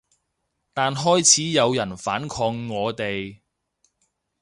[0.73, 3.41] 但開始有人反抗我哋